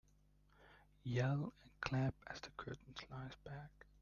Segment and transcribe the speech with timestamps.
[1.03, 3.85] Yell and clap as the curtain slides back.